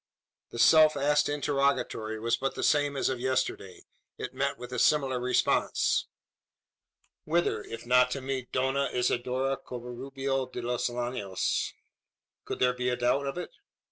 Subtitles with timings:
[0.49, 3.83] The self asked interrogatory was but the same as of yesterday.
[4.17, 6.07] It met with a similar response.
[7.23, 11.73] Whither, if not to meet Dona Isidora Covarubio de los Llanos?
[12.45, 13.51] Could there be a doubt of it?